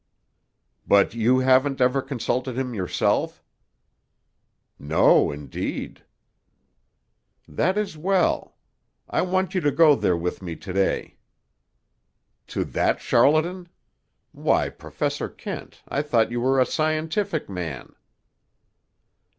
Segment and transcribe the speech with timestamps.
[0.87, 3.43] "But you haven't ever consulted him, yourself?"
[4.79, 6.01] "No, indeed."
[7.47, 8.55] "That is well.
[9.07, 11.17] I want you to go there with me to day."
[12.47, 13.69] "To that charlatan?
[14.31, 17.93] Why, Professor Kent, I thought you were a scientific man."